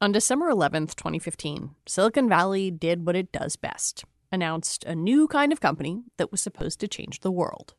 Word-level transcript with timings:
On 0.00 0.12
December 0.12 0.48
11th, 0.48 0.94
2015, 0.94 1.70
Silicon 1.84 2.28
Valley 2.28 2.70
did 2.70 3.04
what 3.04 3.16
it 3.16 3.32
does 3.32 3.56
best 3.56 4.04
announced 4.30 4.84
a 4.84 4.94
new 4.94 5.26
kind 5.26 5.52
of 5.52 5.60
company 5.60 6.04
that 6.18 6.30
was 6.30 6.40
supposed 6.40 6.78
to 6.78 6.86
change 6.86 7.18
the 7.18 7.32
world. 7.32 7.74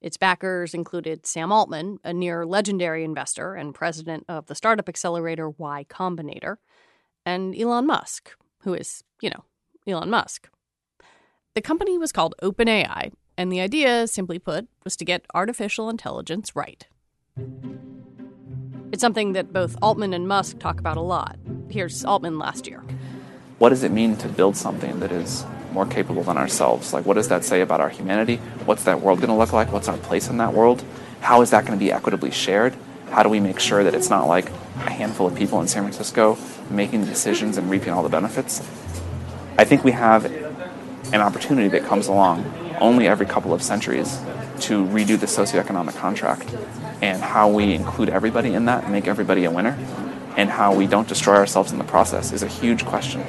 Its 0.00 0.16
backers 0.16 0.74
included 0.74 1.26
Sam 1.26 1.52
Altman, 1.52 1.98
a 2.02 2.12
near 2.12 2.44
legendary 2.44 3.04
investor 3.04 3.54
and 3.54 3.72
president 3.72 4.24
of 4.28 4.46
the 4.46 4.56
startup 4.56 4.88
accelerator 4.88 5.48
Y 5.48 5.86
Combinator, 5.88 6.56
and 7.24 7.54
Elon 7.54 7.86
Musk, 7.86 8.32
who 8.62 8.74
is, 8.74 9.04
you 9.20 9.30
know, 9.30 9.44
Elon 9.86 10.10
Musk. 10.10 10.50
The 11.54 11.62
company 11.62 11.96
was 11.96 12.10
called 12.10 12.34
OpenAI, 12.42 13.12
and 13.36 13.52
the 13.52 13.60
idea, 13.60 14.08
simply 14.08 14.40
put, 14.40 14.66
was 14.82 14.96
to 14.96 15.04
get 15.04 15.24
artificial 15.34 15.88
intelligence 15.88 16.56
right. 16.56 16.88
It's 18.90 19.00
something 19.00 19.34
that 19.34 19.52
both 19.52 19.76
Altman 19.80 20.12
and 20.14 20.26
Musk 20.26 20.58
talk 20.58 20.80
about 20.80 20.96
a 20.96 21.02
lot. 21.02 21.38
Here's 21.70 22.04
Altman 22.04 22.36
last 22.36 22.66
year. 22.66 22.82
What 23.58 23.68
does 23.68 23.84
it 23.84 23.92
mean 23.92 24.16
to 24.16 24.28
build 24.28 24.56
something 24.56 24.98
that 24.98 25.12
is 25.12 25.44
more 25.72 25.86
capable 25.86 26.24
than 26.24 26.36
ourselves? 26.36 26.92
Like, 26.92 27.06
what 27.06 27.14
does 27.14 27.28
that 27.28 27.44
say 27.44 27.60
about 27.60 27.80
our 27.80 27.90
humanity? 27.90 28.38
What's 28.64 28.82
that 28.84 29.00
world 29.00 29.20
going 29.20 29.28
to 29.28 29.36
look 29.36 29.52
like? 29.52 29.70
What's 29.70 29.86
our 29.86 29.96
place 29.96 30.28
in 30.28 30.38
that 30.38 30.52
world? 30.52 30.82
How 31.20 31.42
is 31.42 31.50
that 31.50 31.64
going 31.64 31.78
to 31.78 31.84
be 31.84 31.92
equitably 31.92 32.32
shared? 32.32 32.74
How 33.10 33.22
do 33.22 33.28
we 33.28 33.38
make 33.38 33.60
sure 33.60 33.84
that 33.84 33.94
it's 33.94 34.10
not 34.10 34.26
like 34.26 34.50
a 34.78 34.90
handful 34.90 35.28
of 35.28 35.36
people 35.36 35.60
in 35.60 35.68
San 35.68 35.84
Francisco 35.84 36.36
making 36.70 37.02
the 37.02 37.06
decisions 37.06 37.56
and 37.56 37.70
reaping 37.70 37.90
all 37.90 38.02
the 38.02 38.08
benefits? 38.08 38.58
I 39.56 39.62
think 39.62 39.84
we 39.84 39.92
have 39.92 40.24
an 40.24 41.20
opportunity 41.20 41.68
that 41.68 41.84
comes 41.84 42.08
along 42.08 42.52
only 42.80 43.06
every 43.06 43.26
couple 43.26 43.54
of 43.54 43.62
centuries 43.62 44.18
to 44.62 44.84
redo 44.86 45.18
the 45.20 45.26
socioeconomic 45.26 45.96
contract 45.96 46.52
and 47.00 47.22
how 47.22 47.48
we 47.48 47.74
include 47.74 48.08
everybody 48.08 48.54
in 48.54 48.64
that 48.64 48.82
and 48.82 48.92
make 48.92 49.06
everybody 49.06 49.44
a 49.44 49.50
winner 49.52 49.78
and 50.36 50.50
how 50.50 50.74
we 50.74 50.86
don't 50.86 51.08
destroy 51.08 51.36
ourselves 51.36 51.72
in 51.72 51.78
the 51.78 51.84
process 51.84 52.32
is 52.32 52.42
a 52.42 52.48
huge 52.48 52.84
question. 52.84 53.22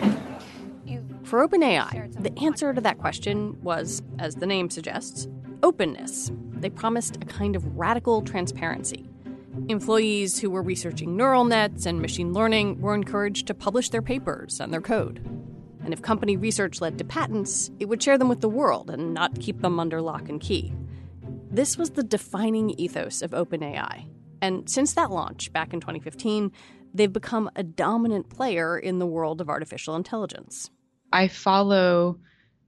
For 1.24 1.48
OpenAI, 1.48 2.22
the 2.22 2.38
answer 2.44 2.74
to 2.74 2.82
that 2.82 2.98
question 2.98 3.62
was, 3.62 4.02
as 4.20 4.36
the 4.36 4.46
name 4.46 4.70
suggests, 4.70 5.28
openness. 5.64 6.32
They 6.52 6.70
promised 6.70 7.16
a 7.16 7.26
kind 7.26 7.56
of 7.56 7.66
radical 7.78 8.22
transparency. 8.22 9.10
Employees 9.68 10.40
who 10.40 10.50
were 10.50 10.62
researching 10.62 11.16
neural 11.16 11.46
nets 11.46 11.86
and 11.86 12.02
machine 12.02 12.34
learning 12.34 12.82
were 12.82 12.94
encouraged 12.94 13.48
to 13.48 13.54
publish 13.54 13.90
their 13.90 14.02
papers 14.02 14.60
and 14.60 14.74
their 14.74 14.82
code. 14.82 15.26
And 15.84 15.94
if 15.94 16.02
company 16.02 16.38
research 16.38 16.82
led 16.82 16.98
to 16.98 17.04
patents, 17.04 17.72
it 17.80 17.86
would 17.86 18.04
share 18.04 18.18
them 18.18 18.30
with 18.30 18.42
the 18.42 18.50
world 18.50 18.90
and 18.90 19.14
not 19.14 19.40
keep 19.40 19.62
them 19.62 19.80
under 19.80 20.02
lock 20.02 20.30
and 20.30 20.40
key. 20.40 20.74
This 21.50 21.78
was 21.78 21.92
the 21.92 22.04
defining 22.04 22.72
ethos 22.72 23.22
of 23.22 23.32
OpenAI. 23.32 24.06
And 24.42 24.70
since 24.70 24.94
that 24.94 25.12
launch 25.12 25.52
back 25.54 25.74
in 25.74 25.80
2015, 25.80 26.52
they've 26.94 27.12
become 27.12 27.50
a 27.56 27.64
dominant 27.64 28.30
player 28.30 28.78
in 28.78 29.00
the 29.00 29.06
world 29.06 29.42
of 29.42 29.50
artificial 29.50 29.96
intelligence. 29.96 30.70
I 31.14 31.28
follow 31.28 32.20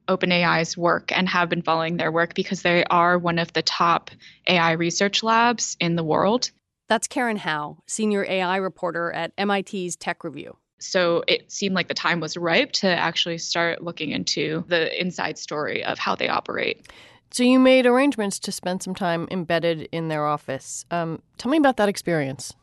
OpenAI's 0.08 0.78
work 0.78 1.12
and 1.16 1.30
have 1.30 1.50
been 1.50 1.62
following 1.62 1.98
their 1.98 2.12
work 2.12 2.34
because 2.34 2.62
they 2.62 2.84
are 2.86 3.18
one 3.18 3.40
of 3.40 3.54
the 3.54 3.62
top 3.62 4.12
AI 4.48 4.74
research 4.74 5.24
labs 5.24 5.78
in 5.80 5.96
the 5.96 6.04
world. 6.04 6.52
That's 6.90 7.08
Karen 7.08 7.38
Hao, 7.38 7.78
senior 7.88 8.26
AI 8.26 8.58
reporter 8.58 9.12
at 9.12 9.32
MIT's 9.38 9.96
Tech 9.96 10.24
Review. 10.24 10.58
So 10.80 11.24
it 11.28 11.50
seemed 11.50 11.76
like 11.76 11.88
the 11.88 11.94
time 11.94 12.20
was 12.20 12.36
ripe 12.36 12.74
to 12.74 12.88
actually 12.88 13.38
start 13.38 13.82
looking 13.82 14.12
into 14.12 14.66
the 14.68 15.00
inside 15.00 15.38
story 15.38 15.84
of 15.84 15.98
how 15.98 16.16
they 16.16 16.28
operate. 16.28 16.88
So 17.32 17.44
you 17.44 17.58
made 17.58 17.86
arrangements 17.86 18.38
to 18.40 18.52
spend 18.52 18.84
some 18.84 18.94
time 18.94 19.28
embedded 19.32 19.88
in 19.92 20.10
their 20.10 20.26
office. 20.26 20.86
Um, 20.92 21.22
tell 21.38 21.50
me 21.50 21.58
about 21.58 21.78
that 21.78 21.90
experience. 21.90 22.54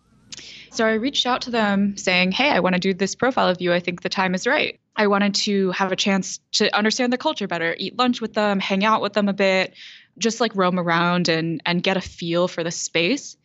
So 0.70 0.86
I 0.86 0.94
reached 0.94 1.26
out 1.26 1.42
to 1.42 1.50
them 1.50 1.96
saying, 1.96 2.32
Hey, 2.32 2.50
I 2.50 2.60
want 2.60 2.74
to 2.74 2.80
do 2.80 2.94
this 2.94 3.14
profile 3.14 3.48
of 3.48 3.60
you. 3.60 3.72
I 3.72 3.80
think 3.80 4.02
the 4.02 4.08
time 4.08 4.34
is 4.34 4.46
right. 4.46 4.78
I 4.96 5.06
wanted 5.06 5.34
to 5.36 5.70
have 5.72 5.92
a 5.92 5.96
chance 5.96 6.40
to 6.52 6.74
understand 6.76 7.12
the 7.12 7.18
culture 7.18 7.46
better, 7.46 7.74
eat 7.78 7.98
lunch 7.98 8.20
with 8.20 8.34
them, 8.34 8.60
hang 8.60 8.84
out 8.84 9.02
with 9.02 9.14
them 9.14 9.28
a 9.28 9.32
bit, 9.32 9.74
just 10.18 10.40
like 10.40 10.54
roam 10.54 10.78
around 10.78 11.28
and, 11.28 11.62
and 11.64 11.82
get 11.82 11.96
a 11.96 12.00
feel 12.00 12.48
for 12.48 12.62
the 12.62 12.70
space. 12.70 13.36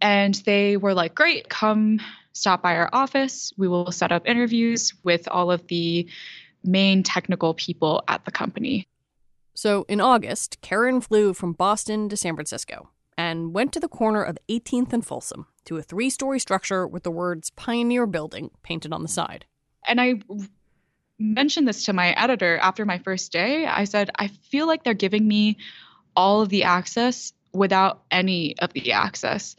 And 0.00 0.34
they 0.34 0.76
were 0.76 0.94
like, 0.94 1.14
Great, 1.14 1.48
come 1.48 2.00
stop 2.32 2.62
by 2.62 2.76
our 2.76 2.88
office. 2.92 3.52
We 3.56 3.68
will 3.68 3.92
set 3.92 4.12
up 4.12 4.26
interviews 4.26 4.94
with 5.02 5.28
all 5.28 5.50
of 5.50 5.66
the 5.66 6.08
main 6.64 7.02
technical 7.02 7.54
people 7.54 8.02
at 8.08 8.24
the 8.24 8.30
company. 8.30 8.88
So 9.54 9.84
in 9.88 10.00
August, 10.00 10.60
Karen 10.60 11.00
flew 11.00 11.34
from 11.34 11.52
Boston 11.52 12.08
to 12.08 12.16
San 12.16 12.34
Francisco 12.34 12.90
and 13.16 13.52
went 13.52 13.72
to 13.72 13.80
the 13.80 13.88
corner 13.88 14.22
of 14.22 14.38
18th 14.48 14.92
and 14.92 15.04
Folsom 15.04 15.46
to 15.68 15.76
a 15.76 15.82
three 15.82 16.08
story 16.08 16.40
structure 16.40 16.86
with 16.86 17.02
the 17.02 17.10
words 17.10 17.50
Pioneer 17.50 18.06
Building 18.06 18.50
painted 18.62 18.92
on 18.92 19.02
the 19.02 19.08
side. 19.08 19.44
And 19.86 20.00
I 20.00 20.20
mentioned 21.18 21.68
this 21.68 21.84
to 21.84 21.92
my 21.92 22.12
editor 22.12 22.56
after 22.56 22.86
my 22.86 22.98
first 22.98 23.32
day. 23.32 23.66
I 23.66 23.84
said, 23.84 24.10
I 24.18 24.28
feel 24.28 24.66
like 24.66 24.82
they're 24.82 24.94
giving 24.94 25.28
me 25.28 25.58
all 26.16 26.40
of 26.40 26.48
the 26.48 26.64
access 26.64 27.34
without 27.52 28.02
any 28.10 28.58
of 28.58 28.72
the 28.72 28.92
access. 28.92 29.56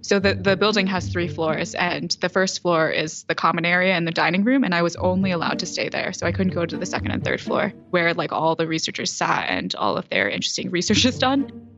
So 0.00 0.18
the, 0.18 0.34
the 0.34 0.56
building 0.56 0.86
has 0.86 1.08
three 1.08 1.28
floors, 1.28 1.74
and 1.74 2.10
the 2.20 2.28
first 2.28 2.60
floor 2.60 2.90
is 2.90 3.24
the 3.24 3.34
common 3.34 3.64
area 3.64 3.94
and 3.94 4.06
the 4.06 4.12
dining 4.12 4.44
room, 4.44 4.64
and 4.64 4.74
I 4.74 4.82
was 4.82 4.96
only 4.96 5.30
allowed 5.30 5.60
to 5.60 5.66
stay 5.66 5.88
there. 5.88 6.12
So 6.12 6.26
I 6.26 6.32
couldn't 6.32 6.52
go 6.52 6.66
to 6.66 6.76
the 6.76 6.84
second 6.86 7.10
and 7.10 7.24
third 7.24 7.40
floor 7.40 7.72
where 7.90 8.12
like 8.12 8.32
all 8.32 8.54
the 8.54 8.66
researchers 8.66 9.10
sat 9.12 9.48
and 9.48 9.74
all 9.74 9.96
of 9.96 10.08
their 10.10 10.28
interesting 10.28 10.70
research 10.70 11.04
is 11.04 11.18
done. 11.18 11.73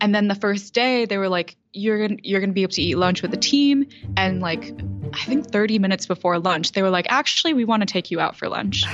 And 0.00 0.14
then 0.14 0.28
the 0.28 0.34
first 0.34 0.74
day 0.74 1.04
they 1.04 1.18
were 1.18 1.28
like, 1.28 1.56
You're 1.72 2.08
gonna 2.08 2.20
you're 2.22 2.40
gonna 2.40 2.52
be 2.52 2.62
able 2.62 2.72
to 2.72 2.82
eat 2.82 2.96
lunch 2.96 3.22
with 3.22 3.30
the 3.30 3.36
team. 3.36 3.86
And 4.16 4.40
like 4.40 4.72
I 5.14 5.24
think 5.24 5.50
30 5.50 5.78
minutes 5.78 6.06
before 6.06 6.38
lunch, 6.38 6.72
they 6.72 6.82
were 6.82 6.90
like, 6.90 7.06
actually, 7.08 7.54
we 7.54 7.64
want 7.64 7.82
to 7.82 7.86
take 7.86 8.10
you 8.10 8.20
out 8.20 8.36
for 8.36 8.48
lunch. 8.48 8.84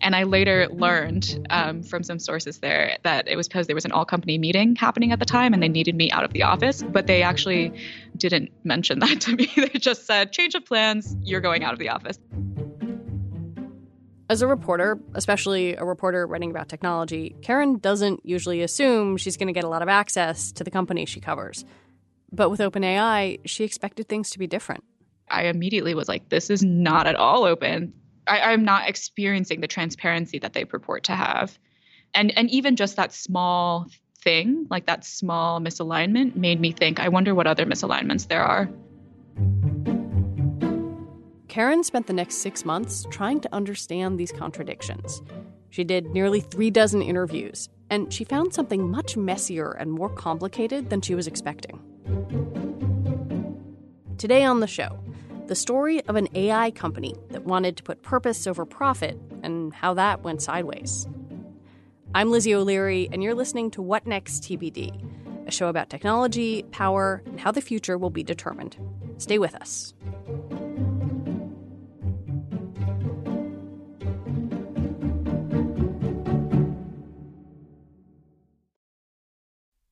And 0.00 0.16
I 0.16 0.24
later 0.24 0.66
learned 0.68 1.46
um, 1.50 1.82
from 1.82 2.02
some 2.02 2.18
sources 2.18 2.58
there 2.58 2.98
that 3.04 3.28
it 3.28 3.36
was 3.36 3.46
because 3.46 3.66
there 3.68 3.76
was 3.76 3.84
an 3.84 3.92
all 3.92 4.04
company 4.04 4.36
meeting 4.36 4.74
happening 4.74 5.12
at 5.12 5.20
the 5.20 5.24
time 5.24 5.52
and 5.52 5.62
they 5.62 5.68
needed 5.68 5.94
me 5.94 6.10
out 6.10 6.24
of 6.24 6.32
the 6.32 6.42
office. 6.42 6.82
But 6.82 7.06
they 7.06 7.22
actually 7.22 7.72
didn't 8.16 8.50
mention 8.64 8.98
that 9.00 9.20
to 9.22 9.36
me. 9.36 9.50
they 9.54 9.78
just 9.78 10.06
said, 10.06 10.32
change 10.32 10.54
of 10.54 10.64
plans, 10.64 11.16
you're 11.22 11.40
going 11.40 11.62
out 11.62 11.72
of 11.72 11.78
the 11.78 11.90
office. 11.90 12.18
As 14.30 14.40
a 14.40 14.46
reporter, 14.46 14.98
especially 15.14 15.74
a 15.74 15.84
reporter 15.84 16.26
writing 16.26 16.50
about 16.50 16.68
technology, 16.68 17.36
Karen 17.42 17.78
doesn't 17.78 18.24
usually 18.24 18.62
assume 18.62 19.16
she's 19.16 19.36
going 19.36 19.48
to 19.48 19.52
get 19.52 19.64
a 19.64 19.68
lot 19.68 19.82
of 19.82 19.88
access 19.88 20.52
to 20.52 20.64
the 20.64 20.70
company 20.70 21.04
she 21.04 21.20
covers. 21.20 21.64
But 22.30 22.48
with 22.48 22.60
OpenAI, 22.60 23.40
she 23.44 23.64
expected 23.64 24.08
things 24.08 24.30
to 24.30 24.38
be 24.38 24.46
different. 24.46 24.84
I 25.28 25.44
immediately 25.44 25.94
was 25.94 26.08
like, 26.08 26.28
this 26.28 26.50
is 26.50 26.62
not 26.62 27.06
at 27.06 27.16
all 27.16 27.44
open. 27.44 27.92
I, 28.26 28.40
I'm 28.40 28.64
not 28.64 28.88
experiencing 28.88 29.60
the 29.60 29.66
transparency 29.66 30.38
that 30.38 30.52
they 30.52 30.64
purport 30.64 31.04
to 31.04 31.12
have. 31.12 31.58
And 32.14 32.36
and 32.36 32.50
even 32.50 32.76
just 32.76 32.96
that 32.96 33.12
small 33.12 33.86
thing, 34.20 34.66
like 34.70 34.86
that 34.86 35.04
small 35.04 35.60
misalignment, 35.60 36.36
made 36.36 36.60
me 36.60 36.72
think, 36.72 37.00
I 37.00 37.08
wonder 37.08 37.34
what 37.34 37.46
other 37.46 37.66
misalignments 37.66 38.28
there 38.28 38.44
are. 38.44 38.68
Karen 41.52 41.84
spent 41.84 42.06
the 42.06 42.14
next 42.14 42.36
six 42.36 42.64
months 42.64 43.04
trying 43.10 43.38
to 43.38 43.54
understand 43.54 44.18
these 44.18 44.32
contradictions. 44.32 45.20
She 45.68 45.84
did 45.84 46.06
nearly 46.06 46.40
three 46.40 46.70
dozen 46.70 47.02
interviews, 47.02 47.68
and 47.90 48.10
she 48.10 48.24
found 48.24 48.54
something 48.54 48.90
much 48.90 49.18
messier 49.18 49.72
and 49.72 49.92
more 49.92 50.08
complicated 50.08 50.88
than 50.88 51.02
she 51.02 51.14
was 51.14 51.26
expecting. 51.26 51.78
Today 54.16 54.44
on 54.44 54.60
the 54.60 54.66
show, 54.66 54.98
the 55.46 55.54
story 55.54 56.02
of 56.06 56.16
an 56.16 56.26
AI 56.34 56.70
company 56.70 57.16
that 57.28 57.44
wanted 57.44 57.76
to 57.76 57.82
put 57.82 58.00
purpose 58.00 58.46
over 58.46 58.64
profit 58.64 59.20
and 59.42 59.74
how 59.74 59.92
that 59.92 60.22
went 60.22 60.40
sideways. 60.40 61.06
I'm 62.14 62.30
Lizzie 62.30 62.54
O'Leary, 62.54 63.10
and 63.12 63.22
you're 63.22 63.34
listening 63.34 63.70
to 63.72 63.82
What 63.82 64.06
Next 64.06 64.42
TBD, 64.42 65.46
a 65.46 65.50
show 65.50 65.68
about 65.68 65.90
technology, 65.90 66.62
power, 66.70 67.22
and 67.26 67.38
how 67.38 67.52
the 67.52 67.60
future 67.60 67.98
will 67.98 68.08
be 68.08 68.22
determined. 68.22 68.78
Stay 69.18 69.38
with 69.38 69.54
us. 69.54 69.92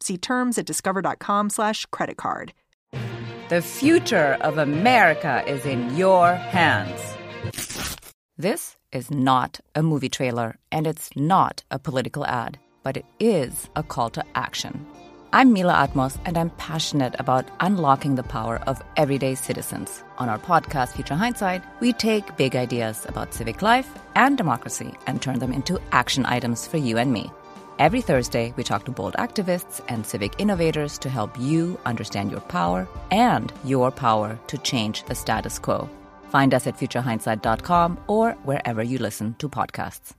See 0.00 0.18
terms 0.18 0.58
at 0.58 0.66
discover.com/slash 0.66 1.86
credit 1.86 2.16
card. 2.16 2.52
The 3.48 3.62
future 3.62 4.36
of 4.40 4.58
America 4.58 5.44
is 5.46 5.64
in 5.64 5.96
your 5.96 6.34
hands. 6.34 7.00
This 8.36 8.76
is 8.92 9.10
not 9.10 9.60
a 9.74 9.82
movie 9.82 10.08
trailer, 10.08 10.58
and 10.72 10.86
it's 10.86 11.10
not 11.16 11.62
a 11.70 11.78
political 11.78 12.26
ad, 12.26 12.58
but 12.82 12.96
it 12.96 13.06
is 13.20 13.68
a 13.76 13.82
call 13.82 14.10
to 14.10 14.24
action. 14.34 14.84
I'm 15.32 15.52
Mila 15.52 15.74
Atmos, 15.74 16.18
and 16.24 16.36
I'm 16.36 16.50
passionate 16.50 17.14
about 17.18 17.48
unlocking 17.60 18.14
the 18.14 18.22
power 18.22 18.58
of 18.66 18.82
everyday 18.96 19.34
citizens. 19.34 20.02
On 20.18 20.28
our 20.28 20.38
podcast, 20.38 20.94
Future 20.94 21.14
Hindsight, 21.14 21.62
we 21.80 21.92
take 21.92 22.36
big 22.36 22.56
ideas 22.56 23.04
about 23.08 23.34
civic 23.34 23.60
life 23.62 23.88
and 24.14 24.36
democracy 24.36 24.92
and 25.06 25.20
turn 25.20 25.38
them 25.38 25.52
into 25.52 25.80
action 25.92 26.26
items 26.26 26.66
for 26.66 26.78
you 26.78 26.96
and 26.98 27.12
me. 27.12 27.30
Every 27.78 28.00
Thursday, 28.00 28.54
we 28.56 28.64
talk 28.64 28.86
to 28.86 28.90
bold 28.90 29.16
activists 29.18 29.82
and 29.88 30.06
civic 30.06 30.40
innovators 30.40 30.96
to 30.96 31.10
help 31.10 31.38
you 31.38 31.78
understand 31.84 32.30
your 32.30 32.40
power 32.40 32.88
and 33.10 33.52
your 33.64 33.90
power 33.90 34.38
to 34.46 34.58
change 34.58 35.04
the 35.04 35.14
status 35.14 35.58
quo. 35.58 35.86
Find 36.30 36.54
us 36.54 36.66
at 36.66 36.78
futurehindsight.com 36.78 37.98
or 38.06 38.32
wherever 38.44 38.82
you 38.82 38.96
listen 38.96 39.34
to 39.40 39.50
podcasts. 39.50 40.14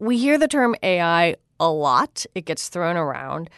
We 0.00 0.18
hear 0.18 0.36
the 0.36 0.48
term 0.48 0.74
AI 0.82 1.36
a 1.60 1.70
lot, 1.70 2.26
it 2.34 2.44
gets 2.44 2.70
thrown 2.70 2.96
around. 2.96 3.48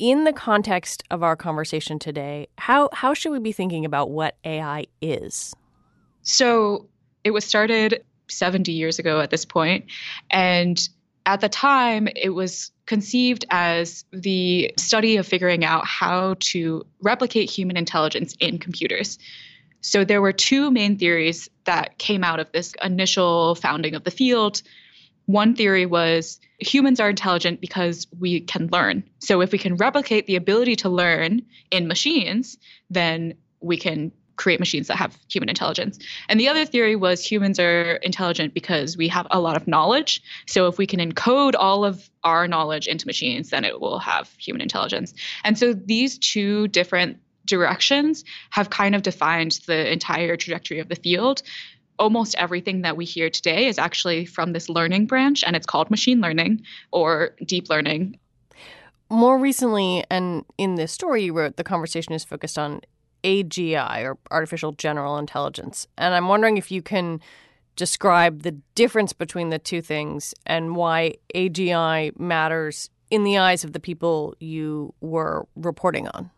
In 0.00 0.24
the 0.24 0.32
context 0.32 1.04
of 1.12 1.22
our 1.22 1.36
conversation 1.36 2.00
today, 2.00 2.48
how, 2.58 2.88
how 2.92 3.14
should 3.14 3.30
we 3.30 3.38
be 3.38 3.52
thinking 3.52 3.84
about 3.84 4.10
what 4.10 4.36
AI 4.44 4.86
is? 5.00 5.54
So, 6.22 6.88
it 7.22 7.30
was 7.30 7.44
started 7.44 8.02
70 8.28 8.72
years 8.72 8.98
ago 8.98 9.20
at 9.20 9.30
this 9.30 9.44
point, 9.44 9.84
and 10.28 10.88
at 11.28 11.42
the 11.42 11.48
time, 11.50 12.08
it 12.16 12.30
was 12.30 12.72
conceived 12.86 13.44
as 13.50 14.06
the 14.12 14.72
study 14.78 15.18
of 15.18 15.26
figuring 15.26 15.62
out 15.62 15.86
how 15.86 16.36
to 16.40 16.86
replicate 17.02 17.50
human 17.50 17.76
intelligence 17.76 18.34
in 18.40 18.56
computers. 18.58 19.18
So 19.82 20.06
there 20.06 20.22
were 20.22 20.32
two 20.32 20.70
main 20.70 20.96
theories 20.96 21.50
that 21.64 21.98
came 21.98 22.24
out 22.24 22.40
of 22.40 22.50
this 22.52 22.72
initial 22.82 23.54
founding 23.56 23.94
of 23.94 24.04
the 24.04 24.10
field. 24.10 24.62
One 25.26 25.54
theory 25.54 25.84
was 25.84 26.40
humans 26.60 26.98
are 26.98 27.10
intelligent 27.10 27.60
because 27.60 28.06
we 28.18 28.40
can 28.40 28.68
learn. 28.68 29.04
So 29.18 29.42
if 29.42 29.52
we 29.52 29.58
can 29.58 29.76
replicate 29.76 30.26
the 30.26 30.36
ability 30.36 30.76
to 30.76 30.88
learn 30.88 31.42
in 31.70 31.88
machines, 31.88 32.56
then 32.88 33.34
we 33.60 33.76
can 33.76 34.12
create 34.38 34.58
machines 34.58 34.86
that 34.86 34.96
have 34.96 35.18
human 35.28 35.50
intelligence. 35.50 35.98
And 36.30 36.40
the 36.40 36.48
other 36.48 36.64
theory 36.64 36.96
was 36.96 37.22
humans 37.22 37.60
are 37.60 37.96
intelligent 37.96 38.54
because 38.54 38.96
we 38.96 39.08
have 39.08 39.26
a 39.30 39.40
lot 39.40 39.56
of 39.56 39.68
knowledge. 39.68 40.22
So 40.46 40.66
if 40.68 40.78
we 40.78 40.86
can 40.86 41.00
encode 41.00 41.54
all 41.58 41.84
of 41.84 42.08
our 42.24 42.48
knowledge 42.48 42.86
into 42.86 43.06
machines, 43.06 43.50
then 43.50 43.64
it 43.64 43.80
will 43.80 43.98
have 43.98 44.30
human 44.38 44.62
intelligence. 44.62 45.12
And 45.44 45.58
so 45.58 45.74
these 45.74 46.18
two 46.18 46.68
different 46.68 47.18
directions 47.44 48.24
have 48.50 48.70
kind 48.70 48.94
of 48.94 49.02
defined 49.02 49.60
the 49.66 49.92
entire 49.92 50.36
trajectory 50.36 50.78
of 50.78 50.88
the 50.88 50.96
field. 50.96 51.42
Almost 51.98 52.36
everything 52.36 52.82
that 52.82 52.96
we 52.96 53.04
hear 53.04 53.28
today 53.28 53.66
is 53.66 53.78
actually 53.78 54.24
from 54.24 54.52
this 54.52 54.68
learning 54.68 55.06
branch, 55.06 55.42
and 55.42 55.56
it's 55.56 55.66
called 55.66 55.90
machine 55.90 56.20
learning 56.20 56.62
or 56.92 57.34
deep 57.44 57.68
learning. 57.68 58.18
More 59.10 59.38
recently, 59.38 60.04
and 60.10 60.44
in 60.58 60.76
this 60.76 60.92
story 60.92 61.24
you 61.24 61.32
wrote, 61.32 61.56
the 61.56 61.64
conversation 61.64 62.12
is 62.12 62.24
focused 62.24 62.58
on 62.58 62.82
AGI 63.24 64.04
or 64.04 64.18
artificial 64.30 64.72
general 64.72 65.18
intelligence. 65.18 65.86
And 65.96 66.14
I'm 66.14 66.28
wondering 66.28 66.56
if 66.56 66.70
you 66.70 66.82
can 66.82 67.20
describe 67.76 68.42
the 68.42 68.52
difference 68.74 69.12
between 69.12 69.50
the 69.50 69.58
two 69.58 69.80
things 69.80 70.34
and 70.44 70.74
why 70.74 71.14
AGI 71.34 72.18
matters 72.18 72.90
in 73.10 73.24
the 73.24 73.38
eyes 73.38 73.64
of 73.64 73.72
the 73.72 73.80
people 73.80 74.34
you 74.40 74.92
were 75.00 75.46
reporting 75.54 76.08
on. 76.08 76.30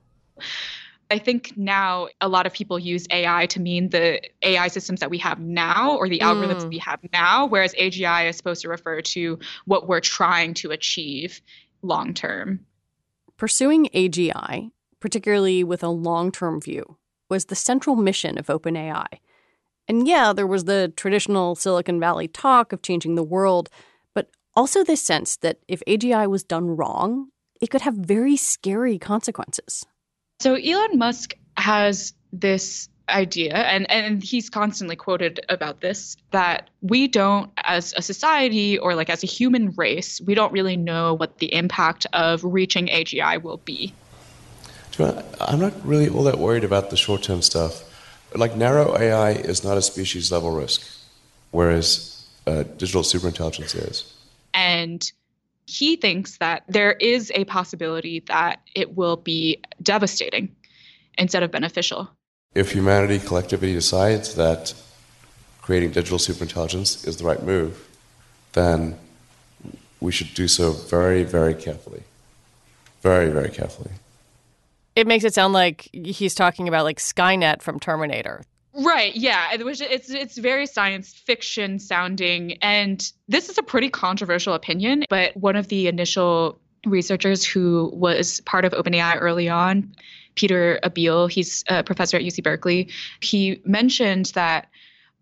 I 1.11 1.19
think 1.19 1.55
now 1.56 2.09
a 2.21 2.29
lot 2.29 2.47
of 2.47 2.53
people 2.53 2.79
use 2.79 3.06
AI 3.11 3.47
to 3.47 3.61
mean 3.61 3.88
the 3.88 4.21
AI 4.43 4.69
systems 4.69 5.00
that 5.00 5.11
we 5.11 5.19
have 5.19 5.41
now 5.41 5.97
or 5.97 6.09
the 6.09 6.21
algorithms 6.21 6.62
mm. 6.62 6.69
we 6.69 6.79
have 6.79 7.00
now, 7.12 7.47
whereas 7.47 7.75
AGI 7.75 8.29
is 8.29 8.37
supposed 8.37 8.62
to 8.62 8.69
refer 8.69 9.00
to 9.00 9.38
what 9.65 9.88
we're 9.88 10.00
trying 10.00 10.55
to 10.55 10.71
achieve 10.71 11.41
long 11.83 12.15
term. 12.15 12.61
Pursuing 13.38 13.87
AGI 13.87 14.71
particularly 15.00 15.64
with 15.64 15.82
a 15.82 15.88
long 15.88 16.31
term 16.31 16.61
view, 16.61 16.97
was 17.29 17.47
the 17.47 17.55
central 17.55 17.97
mission 17.97 18.38
of 18.38 18.47
OpenAI. 18.47 19.06
And 19.88 20.06
yeah, 20.06 20.32
there 20.32 20.47
was 20.47 20.64
the 20.64 20.93
traditional 20.97 21.55
Silicon 21.56 21.99
Valley 21.99 22.29
talk 22.29 22.73
of 22.73 22.82
changing 22.82 23.14
the 23.14 23.25
world, 23.25 23.69
but 24.14 24.31
also 24.55 24.85
this 24.85 25.02
sense 25.02 25.37
that 25.38 25.58
if 25.67 25.82
AGI 25.88 26.29
was 26.29 26.44
done 26.44 26.76
wrong, 26.76 27.31
it 27.61 27.70
could 27.70 27.81
have 27.82 27.94
very 27.94 28.37
scary 28.37 28.99
consequences. 28.99 29.85
So 30.41 30.55
Elon 30.55 30.99
Musk 30.99 31.35
has 31.56 32.14
this 32.32 32.88
idea 33.08 33.55
and 33.55 33.91
and 33.91 34.23
he's 34.23 34.49
constantly 34.49 34.94
quoted 34.94 35.41
about 35.49 35.81
this 35.81 36.17
that 36.31 36.70
we 36.81 37.08
don't 37.08 37.50
as 37.64 37.93
a 37.97 38.02
society 38.02 38.79
or 38.79 38.94
like 38.94 39.11
as 39.11 39.25
a 39.25 39.26
human 39.26 39.73
race 39.73 40.20
we 40.20 40.32
don't 40.32 40.52
really 40.52 40.76
know 40.76 41.14
what 41.14 41.38
the 41.38 41.52
impact 41.52 42.06
of 42.12 42.44
reaching 42.44 42.87
AGI 42.87 43.43
will 43.43 43.56
be 43.58 43.93
I'm 45.41 45.61
not 45.61 45.75
really 45.85 46.08
all 46.08 46.25
that 46.25 46.38
worried 46.38 46.64
about 46.64 46.91
the 46.91 46.97
short 46.97 47.23
term 47.23 47.43
stuff. 47.43 47.85
Like, 48.35 48.56
narrow 48.56 48.97
AI 48.97 49.32
is 49.32 49.64
not 49.64 49.76
a 49.76 49.82
species 49.82 50.31
level 50.31 50.52
risk, 50.52 50.82
whereas 51.50 52.26
uh, 52.47 52.62
digital 52.62 53.02
superintelligence 53.02 53.75
is. 53.75 54.14
And 54.55 55.11
he 55.67 55.97
thinks 55.97 56.38
that 56.38 56.64
there 56.69 56.93
is 56.93 57.32
a 57.35 57.44
possibility 57.44 58.20
that 58.29 58.61
it 58.75 58.97
will 58.97 59.17
be 59.17 59.61
devastating 59.82 60.55
instead 61.19 61.43
of 61.43 61.50
beneficial. 61.50 62.11
If 62.55 62.73
humanity 62.73 63.19
collectively 63.19 63.73
decides 63.73 64.35
that 64.35 64.75
creating 65.62 65.93
digital 65.93 66.19
superintelligence 66.19 67.06
is 67.06 67.17
the 67.19 67.25
right 67.25 67.43
move, 67.43 67.87
then 68.52 68.99
we 70.00 70.11
should 70.11 70.35
do 70.35 70.49
so 70.49 70.73
very, 70.73 71.23
very 71.23 71.55
carefully. 71.55 72.02
Very, 73.02 73.31
very 73.31 73.50
carefully. 73.50 73.93
It 74.96 75.06
makes 75.06 75.25
it 75.25 75.34
sound 75.34 75.52
like 75.52 75.88
he's 75.92 76.34
talking 76.34 76.69
about 76.69 76.84
like 76.84 76.98
Skynet 76.98 77.62
from 77.62 77.78
Terminator. 77.78 78.42
Right, 78.72 79.14
yeah. 79.16 79.48
It's 79.52 80.10
it's 80.10 80.38
very 80.38 80.66
science 80.66 81.12
fiction 81.12 81.78
sounding 81.78 82.52
and 82.62 83.12
this 83.28 83.48
is 83.48 83.58
a 83.58 83.62
pretty 83.62 83.90
controversial 83.90 84.54
opinion, 84.54 85.04
but 85.08 85.37
one 85.37 85.56
of 85.56 85.69
the 85.69 85.88
initial 85.88 86.60
researchers 86.87 87.44
who 87.44 87.90
was 87.92 88.40
part 88.42 88.64
of 88.64 88.72
OpenAI 88.72 89.16
early 89.20 89.48
on, 89.48 89.92
Peter 90.35 90.78
Abbeel, 90.82 91.30
he's 91.30 91.64
a 91.68 91.82
professor 91.82 92.16
at 92.16 92.23
UC 92.23 92.42
Berkeley, 92.42 92.88
he 93.20 93.61
mentioned 93.64 94.26
that 94.35 94.68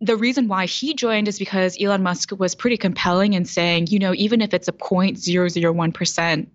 the 0.01 0.17
reason 0.17 0.47
why 0.47 0.67
he 0.67 0.95
joined 0.95 1.27
is 1.27 1.39
because 1.39 1.77
Elon 1.81 2.03
Musk 2.03 2.31
was 2.39 2.55
pretty 2.55 2.77
compelling 2.77 3.33
in 3.33 3.45
saying, 3.45 3.89
you 3.89 3.99
know, 3.99 4.15
even 4.15 4.41
if 4.41 4.55
it's 4.55 4.69
a 4.69 4.73
0.001% 4.73 6.47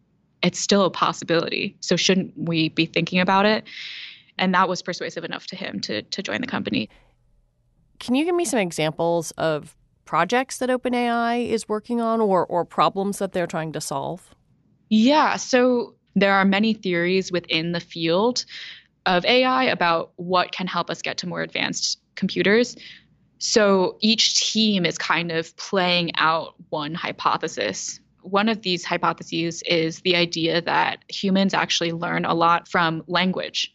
it's 0.44 0.60
still 0.60 0.86
a 0.86 0.92
possibility. 0.92 1.76
So 1.80 1.96
shouldn't 1.96 2.34
we 2.38 2.70
be 2.70 2.86
thinking 2.86 3.20
about 3.20 3.46
it? 3.46 3.64
And 4.38 4.54
that 4.54 4.68
was 4.68 4.82
persuasive 4.82 5.24
enough 5.24 5.48
to 5.48 5.56
him 5.56 5.80
to 5.82 6.02
to 6.02 6.22
join 6.22 6.42
the 6.42 6.48
company. 6.48 6.90
Can 8.00 8.16
you 8.16 8.26
give 8.26 8.36
me 8.36 8.46
some 8.46 8.60
examples 8.60 9.32
of 9.32 9.76
projects 10.06 10.58
that 10.58 10.70
OpenAI 10.70 11.48
is 11.48 11.70
working 11.70 12.02
on 12.02 12.20
or 12.20 12.46
or 12.46 12.66
problems 12.66 13.20
that 13.20 13.32
they're 13.32 13.48
trying 13.48 13.72
to 13.74 13.82
solve? 13.82 14.36
Yeah, 14.90 15.38
so 15.38 15.96
there 16.16 16.34
are 16.34 16.46
many 16.46 16.74
theories 16.74 17.32
within 17.32 17.72
the 17.72 17.80
field 17.80 18.46
of 19.06 19.26
AI 19.26 19.64
about 19.66 20.12
what 20.18 20.52
can 20.52 20.68
help 20.68 20.90
us 20.90 21.02
get 21.02 21.18
to 21.20 21.28
more 21.28 21.42
advanced 21.42 22.00
computers. 22.16 22.76
So 23.40 23.98
each 24.02 24.40
team 24.40 24.86
is 24.86 24.98
kind 24.98 25.32
of 25.32 25.56
playing 25.58 26.12
out 26.16 26.56
one 26.70 26.94
hypothesis 26.94 28.00
one 28.24 28.50
of 28.50 28.62
these 28.62 28.84
hypotheses 28.84 29.62
is 29.63 30.00
the 30.01 30.15
idea 30.15 30.62
that 30.62 31.03
humans 31.10 31.53
actually 31.53 31.92
learn 31.92 32.25
a 32.25 32.34
lot 32.34 32.68
from 32.68 33.03
language. 33.08 33.74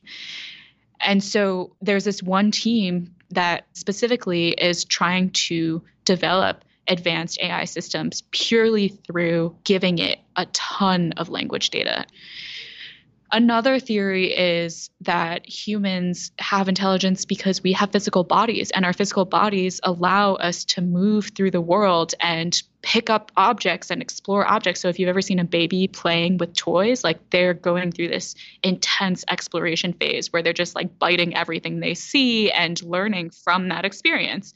And 1.00 1.22
so 1.22 1.76
there's 1.80 2.04
this 2.04 2.22
one 2.22 2.50
team 2.50 3.14
that 3.30 3.66
specifically 3.74 4.48
is 4.48 4.84
trying 4.84 5.30
to 5.30 5.82
develop 6.04 6.64
advanced 6.88 7.38
AI 7.42 7.64
systems 7.64 8.22
purely 8.30 8.88
through 8.88 9.54
giving 9.64 9.98
it 9.98 10.18
a 10.36 10.46
ton 10.46 11.12
of 11.18 11.28
language 11.28 11.70
data. 11.70 12.06
Another 13.30 13.78
theory 13.78 14.32
is 14.32 14.88
that 15.02 15.46
humans 15.46 16.32
have 16.38 16.66
intelligence 16.66 17.26
because 17.26 17.62
we 17.62 17.72
have 17.72 17.92
physical 17.92 18.24
bodies, 18.24 18.70
and 18.70 18.86
our 18.86 18.94
physical 18.94 19.26
bodies 19.26 19.80
allow 19.82 20.34
us 20.34 20.64
to 20.64 20.80
move 20.80 21.32
through 21.36 21.50
the 21.50 21.60
world 21.60 22.14
and 22.20 22.62
pick 22.80 23.10
up 23.10 23.30
objects 23.36 23.90
and 23.90 24.00
explore 24.00 24.46
objects. 24.46 24.80
So, 24.80 24.88
if 24.88 24.98
you've 24.98 25.10
ever 25.10 25.20
seen 25.20 25.38
a 25.40 25.44
baby 25.44 25.88
playing 25.88 26.38
with 26.38 26.54
toys, 26.54 27.04
like 27.04 27.18
they're 27.28 27.52
going 27.52 27.92
through 27.92 28.08
this 28.08 28.34
intense 28.62 29.26
exploration 29.28 29.92
phase 29.92 30.32
where 30.32 30.42
they're 30.42 30.54
just 30.54 30.74
like 30.74 30.98
biting 30.98 31.36
everything 31.36 31.80
they 31.80 31.92
see 31.92 32.50
and 32.50 32.82
learning 32.82 33.30
from 33.30 33.68
that 33.68 33.84
experience. 33.84 34.54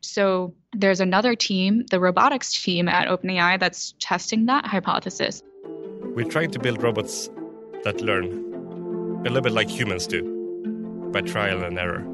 So, 0.00 0.54
there's 0.72 0.98
another 0.98 1.36
team, 1.36 1.84
the 1.88 2.00
robotics 2.00 2.60
team 2.60 2.88
at 2.88 3.06
OpenAI, 3.06 3.60
that's 3.60 3.94
testing 4.00 4.46
that 4.46 4.66
hypothesis. 4.66 5.40
We're 6.16 6.24
trying 6.24 6.50
to 6.50 6.58
build 6.58 6.82
robots 6.82 7.30
that 7.84 8.00
learn 8.00 8.24
a 9.20 9.30
little 9.30 9.40
bit 9.40 9.52
like 9.52 9.68
humans 9.68 10.06
do. 10.06 10.22
by 11.12 11.22
trial 11.22 11.64
and 11.64 11.78
error. 11.78 12.04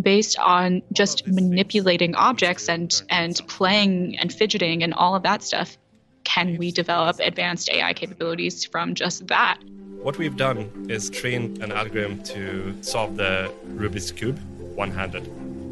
Based 0.00 0.38
on 0.38 0.82
just 0.92 1.26
manipulating 1.26 2.14
objects 2.14 2.68
and, 2.68 3.02
and 3.08 3.40
playing 3.48 4.16
and 4.18 4.32
fidgeting 4.32 4.82
and 4.82 4.94
all 4.94 5.14
of 5.16 5.22
that 5.24 5.42
stuff, 5.42 5.76
can 6.24 6.56
we 6.58 6.70
develop 6.70 7.18
advanced 7.18 7.68
AI 7.70 7.92
capabilities 7.92 8.64
from 8.64 8.94
just 8.94 9.26
that? 9.26 9.58
What 10.02 10.16
we've 10.16 10.36
done 10.36 10.86
is 10.88 11.10
train 11.10 11.60
an 11.60 11.72
algorithm 11.72 12.22
to 12.24 12.74
solve 12.82 13.16
the 13.16 13.52
Rubik's 13.74 14.12
Cube 14.12 14.38
one 14.76 14.90
handed 14.90 15.26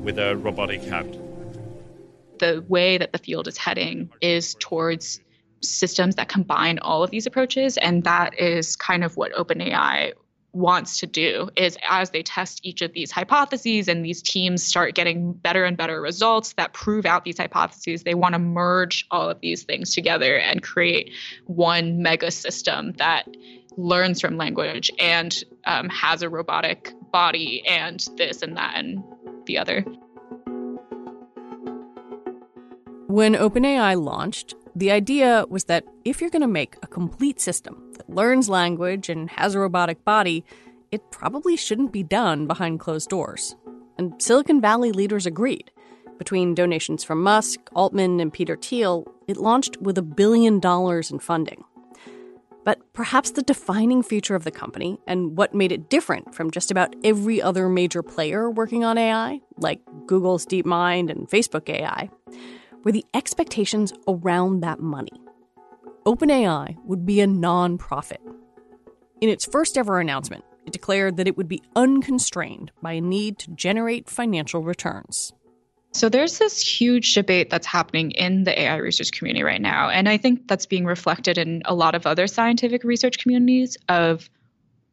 with 0.05 0.19
a 0.19 0.37
robotic 0.37 0.83
hand. 0.83 1.17
The 2.39 2.65
way 2.69 2.99
that 2.99 3.13
the 3.13 3.19
field 3.19 3.49
is 3.49 3.57
heading 3.57 4.11
is 4.21 4.55
towards 4.59 5.21
systems 5.63 6.15
that 6.17 6.29
combine 6.29 6.79
all 6.81 7.03
of 7.03 7.11
these 7.11 7.27
approaches. 7.27 7.77
And 7.79 8.05
that 8.05 8.39
is 8.39 8.77
kind 8.77 9.05
of 9.05 9.17
what 9.17 9.33
OpenAI 9.33 10.13
wants 10.53 10.99
to 10.99 11.07
do 11.07 11.51
is 11.57 11.77
as 11.89 12.11
they 12.11 12.23
test 12.23 12.61
each 12.65 12.81
of 12.81 12.93
these 12.93 13.11
hypotheses 13.11 13.87
and 13.87 14.05
these 14.05 14.23
teams 14.23 14.63
start 14.63 14.95
getting 14.95 15.33
better 15.33 15.65
and 15.65 15.77
better 15.77 16.01
results 16.01 16.55
that 16.55 16.73
prove 16.73 17.05
out 17.05 17.23
these 17.25 17.37
hypotheses 17.37 18.03
they 18.03 18.15
want 18.15 18.33
to 18.33 18.39
merge 18.39 19.07
all 19.11 19.29
of 19.29 19.39
these 19.41 19.65
things 19.65 19.95
together 19.95 20.39
and 20.39 20.63
create 20.63 21.13
one 21.45 22.03
mega 22.03 22.31
system 22.31 22.93
that 22.93 23.29
learns 23.77 24.23
from 24.23 24.39
language 24.39 24.91
and 24.99 25.45
um, 25.67 25.89
has 25.91 26.23
a 26.23 26.31
robotic 26.31 26.93
body 27.13 27.63
and 27.67 28.09
this 28.17 28.41
and 28.41 28.57
that 28.57 28.73
and 28.75 29.05
the 29.45 29.59
other 29.59 29.85
when 33.09 33.33
OpenAI 33.33 33.99
launched, 33.99 34.55
the 34.79 34.93
idea 34.93 35.45
was 35.49 35.65
that 35.65 35.85
if 36.05 36.21
you're 36.21 36.31
going 36.31 36.43
to 36.43 36.47
make 36.47 36.77
a 36.83 36.87
complete 36.87 37.41
system 37.41 37.93
that 37.97 38.09
learns 38.09 38.49
language 38.49 39.09
and 39.09 39.29
has 39.31 39.55
a 39.55 39.59
robotic 39.59 40.05
body, 40.05 40.45
it 40.93 41.11
probably 41.11 41.57
shouldn't 41.57 41.93
be 41.93 42.05
done 42.05 42.47
behind 42.47 42.79
closed 42.79 43.09
doors. 43.09 43.57
And 43.99 44.23
Silicon 44.23 44.61
Valley 44.61 44.93
leaders 44.93 45.27
agreed. 45.27 45.73
Between 46.17 46.55
donations 46.55 47.03
from 47.03 47.23
Musk, 47.23 47.59
Altman, 47.75 48.21
and 48.21 48.33
Peter 48.33 48.57
Thiel, 48.57 49.13
it 49.27 49.37
launched 49.37 49.79
with 49.79 49.99
a 49.99 50.03
billion 50.03 50.61
dollars 50.61 51.11
in 51.11 51.19
funding. 51.19 51.65
But 52.65 52.93
perhaps 52.93 53.33
the 53.33 53.43
defining 53.43 54.03
feature 54.03 54.37
of 54.37 54.45
the 54.45 54.51
company 54.53 55.01
and 55.09 55.37
what 55.37 55.55
made 55.55 55.73
it 55.73 55.89
different 55.89 56.35
from 56.37 56.53
just 56.53 56.71
about 56.71 56.95
every 57.03 57.43
other 57.43 57.69
major 57.69 58.03
player 58.03 58.49
working 58.49 58.85
on 58.85 58.97
AI, 58.97 59.41
like 59.57 59.81
Google's 60.07 60.47
DeepMind 60.47 61.11
and 61.11 61.29
Facebook 61.29 61.69
AI, 61.69 62.11
were 62.89 62.93
the 62.93 63.05
expectations 63.13 63.93
around 64.09 64.61
that 64.61 64.81
money. 64.81 65.13
OpenAI 66.07 66.75
would 66.87 67.05
be 67.05 67.21
a 67.21 67.27
nonprofit. 67.27 68.17
In 69.21 69.29
its 69.29 69.45
first 69.45 69.77
ever 69.77 70.01
announcement, 70.01 70.43
it 70.65 70.73
declared 70.73 71.19
that 71.19 71.29
it 71.29 71.37
would 71.37 71.49
be 71.49 71.61
unconstrained 71.77 72.73
by 72.81 72.93
a 72.93 73.03
need 73.03 73.39
to 73.41 73.51
generate 73.51 74.09
financial 74.09 74.63
returns. 74.63 75.35
So 75.93 76.09
there's 76.09 76.39
this 76.39 76.63
huge 76.63 77.13
debate 77.13 77.51
that's 77.51 77.67
happening 77.67 78.13
in 78.13 78.45
the 78.45 78.59
AI 78.59 78.77
research 78.77 79.13
community 79.13 79.43
right 79.43 79.61
now. 79.61 79.91
And 79.91 80.09
I 80.09 80.17
think 80.17 80.49
that's 80.49 80.65
being 80.65 80.87
reflected 80.87 81.37
in 81.37 81.61
a 81.67 81.75
lot 81.75 81.95
of 81.95 82.07
other 82.07 82.27
scientific 82.27 82.85
research 82.85 83.19
communities 83.19 83.77
of 83.91 84.31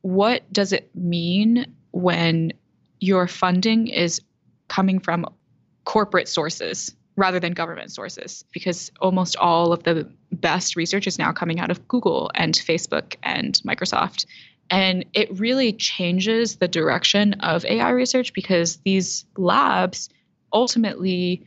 what 0.02 0.52
does 0.52 0.74
it 0.74 0.94
mean 0.94 1.74
when 1.92 2.52
your 3.00 3.30
funding 3.30 3.88
is 3.88 4.20
coming 4.68 5.00
from 5.00 5.26
corporate 5.86 6.28
sources 6.28 6.94
rather 7.16 7.40
than 7.40 7.54
government 7.54 7.92
sources 7.92 8.44
because 8.52 8.92
almost 9.00 9.36
all 9.38 9.72
of 9.72 9.84
the 9.84 10.10
best 10.32 10.76
research 10.76 11.08
is 11.08 11.18
now 11.18 11.32
coming 11.32 11.60
out 11.60 11.72
of 11.72 11.88
Google 11.88 12.30
and 12.36 12.54
Facebook 12.54 13.16
and 13.24 13.60
Microsoft. 13.66 14.26
And 14.70 15.06
it 15.14 15.40
really 15.40 15.74
changes 15.74 16.58
the 16.58 16.68
direction 16.68 17.34
of 17.36 17.64
AI 17.66 17.92
research 17.92 18.34
because 18.34 18.78
these 18.78 19.26
labs 19.38 20.10
ultimately, 20.52 21.46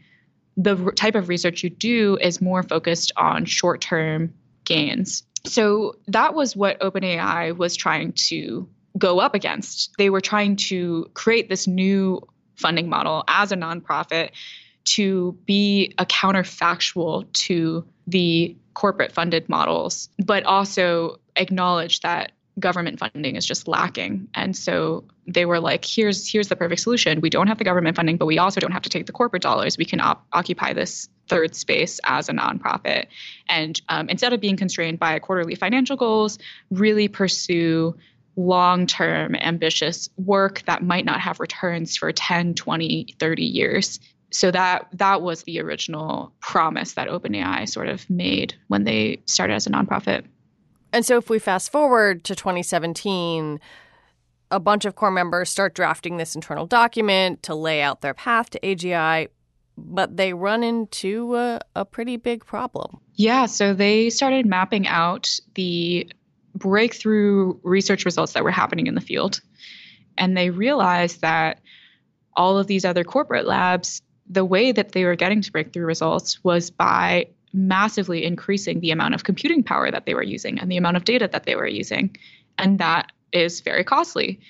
the 0.57 0.93
type 0.93 1.15
of 1.15 1.29
research 1.29 1.63
you 1.63 1.71
do 1.71 2.17
is 2.21 2.41
more 2.41 2.63
focused 2.63 3.13
on 3.17 3.45
short 3.45 3.81
term 3.81 4.33
gains. 4.65 5.25
So 5.45 5.97
that 6.09 6.35
was 6.35 6.57
what 6.57 6.81
OpenAI 6.81 7.57
was 7.57 7.77
trying 7.77 8.13
to 8.29 8.69
go 8.97 9.19
up 9.21 9.35
against. 9.35 9.93
They 9.99 10.11
were 10.11 10.21
trying 10.21 10.57
to 10.57 11.11
create 11.15 11.49
this 11.49 11.67
new 11.67 12.27
funding 12.57 12.89
model 12.89 13.25
as 13.29 13.53
a 13.53 13.57
nonprofit 13.57 14.31
to 14.95 15.37
be 15.45 15.95
a 15.99 16.07
counterfactual 16.07 17.31
to 17.33 17.85
the 18.07 18.57
corporate 18.75 19.13
funded 19.13 19.49
models, 19.49 20.09
but 20.25 20.45
also 20.45 21.19
acknowledge 21.37 22.01
that 22.01 22.33
government 22.59 22.99
funding 22.99 23.37
is 23.37 23.47
just 23.47 23.69
lacking. 23.69 24.29
And 24.35 24.57
so 24.57 25.05
they 25.27 25.45
were 25.45 25.61
like, 25.61 25.85
here's 25.85 26.31
here's 26.31 26.49
the 26.49 26.57
perfect 26.57 26.81
solution. 26.81 27.21
We 27.21 27.31
don't 27.31 27.47
have 27.49 27.59
the 27.59 27.65
government 27.65 27.97
funding, 27.97 28.17
but 28.17 28.27
we 28.27 28.39
also 28.39 28.61
don't 28.61 28.73
have 28.73 28.83
to 28.83 28.89
take 28.89 29.07
the 29.07 29.13
corporate 29.13 29.43
dollars. 29.43 29.77
We 29.77 29.85
can 29.85 30.01
op- 30.01 30.27
occupy 30.33 30.73
this 30.73 31.09
third 31.29 31.55
space 31.55 32.01
as 32.05 32.29
a 32.29 32.33
nonprofit. 32.33 33.07
And 33.49 33.81
um, 33.89 34.09
instead 34.09 34.33
of 34.33 34.41
being 34.41 34.57
constrained 34.57 34.99
by 34.99 35.19
quarterly 35.19 35.55
financial 35.55 35.97
goals, 35.97 36.39
really 36.71 37.09
pursue 37.09 37.97
long 38.37 38.87
term 38.87 39.35
ambitious 39.35 40.09
work 40.17 40.63
that 40.67 40.83
might 40.83 41.05
not 41.05 41.21
have 41.21 41.41
returns 41.41 41.97
for 41.97 42.11
10, 42.13 42.55
20, 42.55 43.17
30 43.19 43.45
years 43.45 44.01
so 44.31 44.51
that 44.51 44.89
that 44.93 45.23
was 45.23 45.43
the 45.45 45.61
original 45.61 46.33
promise 46.41 46.93
that 46.95 47.09
OpenAI 47.09 47.69
sort 47.69 47.89
of 47.89 48.09
made 48.11 48.55
when 48.69 48.85
they 48.85 49.23
started 49.27 49.55
as 49.55 49.67
a 49.67 49.71
nonprofit. 49.71 50.25
And 50.93 51.05
so 51.05 51.17
if 51.19 51.31
we 51.31 51.39
fast 51.39 51.71
forward 51.71 52.25
to 52.25 52.35
2017, 52.35 53.61
a 54.51 54.61
bunch 54.61 54.85
of 54.85 54.97
core 54.97 55.11
members 55.11 55.51
start 55.51 55.75
drafting 55.75 56.17
this 56.17 56.35
internal 56.35 56.67
document 56.67 57.43
to 57.45 57.55
lay 57.55 57.83
out 57.83 58.01
their 58.01 58.15
path 58.15 58.51
to 58.51 58.61
AGI, 58.61 59.29
but 59.77 60.17
they 60.17 60.33
run 60.33 60.63
into 60.63 61.37
a, 61.37 61.61
a 61.75 61.85
pretty 61.85 62.17
big 62.17 62.45
problem. 62.45 63.01
Yeah, 63.15 63.47
so 63.47 63.75
they 63.75 64.11
started 64.11 64.47
mapping 64.47 64.87
out 64.87 65.39
the 65.55 66.11
breakthrough 66.55 67.59
research 67.63 68.05
results 68.05 68.33
that 68.33 68.45
were 68.45 68.51
happening 68.51 68.87
in 68.87 68.95
the 68.95 69.01
field. 69.01 69.41
And 70.17 70.37
they 70.37 70.51
realized 70.51 71.21
that 71.21 71.61
all 72.35 72.59
of 72.59 72.67
these 72.67 72.85
other 72.85 73.05
corporate 73.05 73.47
labs 73.47 74.03
the 74.29 74.45
way 74.45 74.73
that 74.73 74.93
they 74.93 75.05
were 75.05 75.17
getting 75.17 75.41
to 75.43 75.53
breakthrough 75.53 75.87
results 75.87 76.43
was 76.45 76.71
by 76.71 77.29
massively 77.53 78.25
increasing 78.25 78.81
the 78.81 78.91
amount 78.91 79.15
of 79.15 79.25
computing 79.25 79.63
power 79.63 79.91
that 79.91 80.05
they 80.05 80.15
were 80.15 80.23
using 80.23 80.59
and 80.59 80.71
the 80.71 80.77
amount 80.77 80.97
of 80.97 81.05
data 81.05 81.29
that 81.33 81.45
they 81.45 81.57
were 81.57 81.67
using. 81.67 82.15
And 82.59 82.79
that 82.79 83.13
is 83.33 83.61
very 83.61 83.85
costly. 83.85 84.41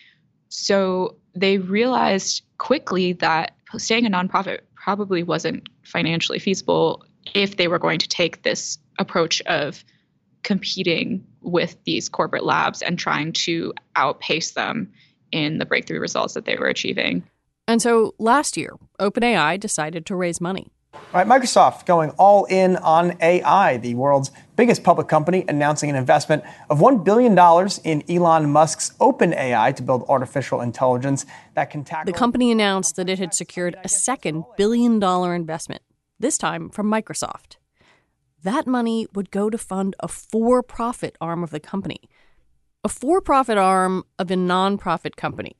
So 0.48 1.16
they 1.34 1.58
realized 1.58 2.42
quickly 2.58 3.12
that 3.14 3.54
staying 3.76 4.06
a 4.06 4.10
nonprofit 4.10 4.60
probably 4.74 5.22
wasn't 5.22 5.68
financially 5.84 6.38
feasible 6.38 7.04
if 7.34 7.56
they 7.56 7.68
were 7.68 7.78
going 7.78 7.98
to 7.98 8.08
take 8.08 8.42
this 8.42 8.78
approach 8.98 9.40
of 9.42 9.84
competing 10.42 11.24
with 11.42 11.76
these 11.84 12.08
corporate 12.08 12.44
labs 12.44 12.82
and 12.82 12.98
trying 12.98 13.32
to 13.32 13.72
outpace 13.96 14.52
them 14.52 14.90
in 15.30 15.58
the 15.58 15.66
breakthrough 15.66 16.00
results 16.00 16.34
that 16.34 16.46
they 16.46 16.56
were 16.56 16.68
achieving. 16.68 17.22
And 17.68 17.82
so 17.82 18.14
last 18.18 18.56
year, 18.56 18.76
OpenAI 18.98 19.60
decided 19.60 20.06
to 20.06 20.16
raise 20.16 20.40
money. 20.40 20.68
All 20.94 21.00
right, 21.12 21.26
Microsoft 21.26 21.84
going 21.84 22.10
all 22.12 22.46
in 22.46 22.76
on 22.76 23.16
AI, 23.20 23.76
the 23.76 23.94
world's 23.94 24.30
biggest 24.56 24.82
public 24.82 25.06
company 25.06 25.44
announcing 25.48 25.90
an 25.90 25.96
investment 25.96 26.44
of 26.70 26.78
$1 26.78 27.04
billion 27.04 27.34
in 27.84 28.10
Elon 28.10 28.50
Musk's 28.50 28.92
OpenAI 28.98 29.76
to 29.76 29.82
build 29.82 30.04
artificial 30.08 30.62
intelligence 30.62 31.26
that 31.54 31.68
can 31.68 31.84
tackle. 31.84 32.10
The 32.10 32.18
company 32.18 32.50
announced 32.50 32.96
that 32.96 33.10
it 33.10 33.18
had 33.18 33.34
secured 33.34 33.76
a 33.84 33.88
second 33.88 34.44
billion 34.56 34.98
dollar 34.98 35.34
investment, 35.34 35.82
this 36.18 36.38
time 36.38 36.70
from 36.70 36.90
Microsoft. 36.90 37.56
That 38.42 38.66
money 38.66 39.06
would 39.12 39.30
go 39.30 39.50
to 39.50 39.58
fund 39.58 39.94
a 40.00 40.08
for 40.08 40.62
profit 40.62 41.16
arm 41.20 41.44
of 41.44 41.50
the 41.50 41.60
company, 41.60 42.08
a 42.82 42.88
for 42.88 43.20
profit 43.20 43.58
arm 43.58 44.04
of 44.18 44.30
a 44.30 44.36
nonprofit 44.36 45.16
company 45.16 45.54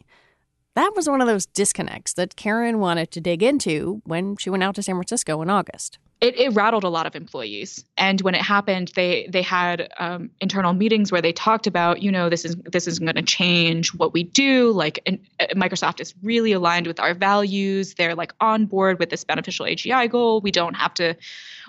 that 0.78 0.94
was 0.94 1.08
one 1.08 1.20
of 1.20 1.26
those 1.26 1.46
disconnects 1.46 2.12
that 2.14 2.36
Karen 2.36 2.78
wanted 2.78 3.10
to 3.10 3.20
dig 3.20 3.42
into 3.42 4.00
when 4.04 4.36
she 4.36 4.48
went 4.48 4.62
out 4.62 4.76
to 4.76 4.82
San 4.82 4.94
Francisco 4.94 5.42
in 5.42 5.50
August. 5.50 5.98
It, 6.20 6.36
it 6.36 6.52
rattled 6.52 6.84
a 6.84 6.88
lot 6.88 7.06
of 7.06 7.14
employees, 7.14 7.84
and 7.96 8.20
when 8.22 8.34
it 8.34 8.42
happened, 8.42 8.90
they 8.96 9.28
they 9.30 9.42
had 9.42 9.88
um, 9.98 10.30
internal 10.40 10.72
meetings 10.72 11.12
where 11.12 11.22
they 11.22 11.32
talked 11.32 11.68
about, 11.68 12.02
you 12.02 12.10
know, 12.10 12.28
this 12.28 12.44
is 12.44 12.56
this 12.64 12.88
isn't 12.88 13.04
going 13.04 13.14
to 13.14 13.22
change 13.22 13.94
what 13.94 14.12
we 14.12 14.24
do. 14.24 14.72
Like, 14.72 15.00
and, 15.06 15.20
uh, 15.38 15.46
Microsoft 15.54 16.00
is 16.00 16.14
really 16.22 16.52
aligned 16.52 16.88
with 16.88 16.98
our 16.98 17.14
values. 17.14 17.94
They're 17.94 18.16
like 18.16 18.32
on 18.40 18.66
board 18.66 18.98
with 18.98 19.10
this 19.10 19.22
beneficial 19.22 19.66
AGI 19.66 20.10
goal. 20.10 20.40
We 20.40 20.50
don't 20.50 20.74
have 20.74 20.94
to 20.94 21.14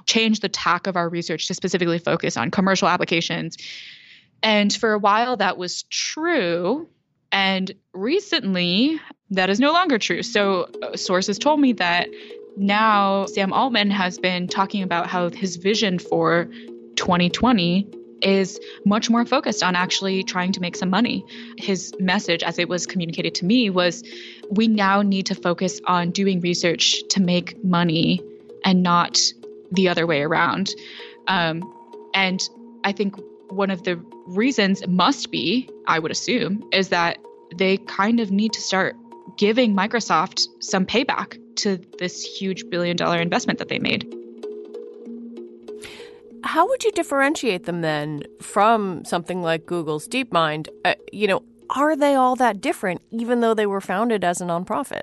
change 0.07 0.39
the 0.39 0.49
tack 0.49 0.87
of 0.87 0.95
our 0.95 1.09
research 1.09 1.47
to 1.47 1.53
specifically 1.53 1.99
focus 1.99 2.35
on 2.35 2.49
commercial 2.49 2.87
applications. 2.87 3.55
And 4.41 4.73
for 4.73 4.93
a 4.93 4.99
while, 4.99 5.37
that 5.37 5.57
was 5.57 5.83
true 5.83 6.87
and 7.31 7.71
recently, 7.93 9.00
that 9.31 9.50
is 9.50 9.59
no 9.59 9.71
longer 9.71 9.98
true. 9.98 10.24
So, 10.24 10.69
uh, 10.81 10.98
sources 10.98 11.38
told 11.38 11.59
me 11.59 11.74
that 11.74 12.09
now 12.57 13.25
Sam 13.25 13.53
Altman 13.53 13.91
has 13.91 14.17
been 14.17 14.48
talking 14.48 14.83
about 14.83 15.07
how 15.07 15.29
his 15.29 15.55
vision 15.57 16.00
for 16.00 16.50
2020 16.95 17.88
is 18.21 18.59
much 18.86 19.09
more 19.09 19.25
focused 19.25 19.63
on 19.63 19.75
actually 19.75 20.24
trying 20.24 20.51
to 20.51 20.59
make 20.59 20.75
some 20.75 20.89
money. 20.89 21.24
His 21.57 21.93
message, 22.00 22.43
as 22.43 22.59
it 22.59 22.67
was 22.67 22.86
communicated 22.86 23.36
to 23.36 23.45
me, 23.45 23.69
was 23.69 24.03
we 24.50 24.67
now 24.67 25.01
need 25.01 25.27
to 25.27 25.36
focus 25.36 25.79
on 25.86 26.12
doing 26.12 26.41
research 26.41 27.01
to 27.09 27.21
make 27.21 27.63
money 27.63 28.21
and 28.65 28.83
not 28.83 29.19
the 29.71 29.88
other 29.88 30.05
way 30.05 30.21
around. 30.21 30.69
Um, 31.27 31.63
and 32.13 32.41
I 32.83 32.91
think 32.91 33.15
one 33.49 33.71
of 33.71 33.83
the 33.83 33.95
reasons 34.27 34.85
must 34.87 35.31
be, 35.31 35.69
I 35.87 35.99
would 35.99 36.11
assume, 36.11 36.63
is 36.71 36.89
that 36.89 37.17
they 37.55 37.77
kind 37.77 38.19
of 38.19 38.31
need 38.31 38.53
to 38.53 38.61
start 38.61 38.95
giving 39.37 39.75
Microsoft 39.75 40.41
some 40.59 40.85
payback 40.85 41.39
to 41.57 41.77
this 41.99 42.23
huge 42.23 42.69
billion 42.69 42.95
dollar 42.95 43.19
investment 43.19 43.59
that 43.59 43.69
they 43.69 43.79
made. 43.79 44.11
How 46.43 46.67
would 46.67 46.83
you 46.83 46.91
differentiate 46.91 47.65
them 47.65 47.81
then 47.81 48.23
from 48.41 49.03
something 49.03 49.41
like 49.41 49.65
Google's 49.65 50.07
DeepMind? 50.07 50.69
Uh, 50.85 50.95
you 51.11 51.27
know, 51.27 51.43
are 51.69 51.95
they 51.95 52.15
all 52.15 52.35
that 52.37 52.61
different, 52.61 53.01
even 53.11 53.41
though 53.41 53.53
they 53.53 53.65
were 53.65 53.81
founded 53.81 54.23
as 54.23 54.41
a 54.41 54.45
nonprofit? 54.45 55.01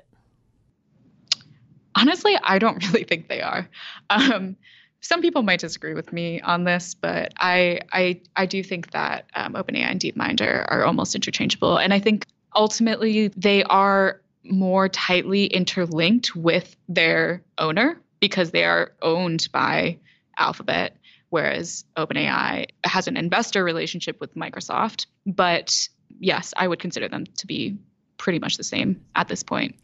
Honestly, 1.95 2.37
I 2.43 2.59
don't 2.59 2.85
really 2.91 3.03
think 3.03 3.27
they 3.29 3.41
are. 3.41 3.69
Um, 4.09 4.57
some 5.01 5.21
people 5.21 5.43
might 5.43 5.59
disagree 5.59 5.93
with 5.93 6.11
me 6.11 6.41
on 6.41 6.63
this, 6.63 6.95
but 6.95 7.33
I 7.37 7.81
I 7.91 8.21
I 8.35 8.45
do 8.45 8.63
think 8.63 8.91
that 8.91 9.25
um, 9.35 9.53
OpenAI 9.53 9.83
and 9.83 9.99
DeepMind 9.99 10.41
are, 10.41 10.65
are 10.69 10.83
almost 10.83 11.15
interchangeable, 11.15 11.77
and 11.77 11.93
I 11.93 11.99
think 11.99 12.25
ultimately 12.55 13.29
they 13.29 13.63
are 13.63 14.21
more 14.43 14.89
tightly 14.89 15.45
interlinked 15.45 16.35
with 16.35 16.75
their 16.87 17.43
owner 17.57 18.01
because 18.19 18.51
they 18.51 18.63
are 18.63 18.93
owned 19.01 19.47
by 19.51 19.99
Alphabet, 20.37 20.97
whereas 21.29 21.85
OpenAI 21.95 22.65
has 22.83 23.07
an 23.07 23.17
investor 23.17 23.63
relationship 23.63 24.19
with 24.19 24.35
Microsoft. 24.35 25.05
But 25.25 25.87
yes, 26.19 26.53
I 26.57 26.67
would 26.67 26.79
consider 26.79 27.07
them 27.07 27.25
to 27.37 27.47
be 27.47 27.77
pretty 28.17 28.39
much 28.39 28.57
the 28.57 28.63
same 28.63 29.05
at 29.15 29.27
this 29.27 29.43
point. 29.43 29.75